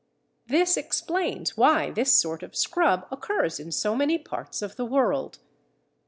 This 0.47 0.77
explains 0.77 1.55
why 1.55 1.91
this 1.91 2.11
sort 2.19 2.41
of 2.41 2.55
scrub 2.55 3.05
occurs 3.11 3.59
in 3.59 3.71
so 3.71 3.95
many 3.95 4.17
parts 4.17 4.63
of 4.63 4.75
the 4.75 4.83
world. 4.83 5.37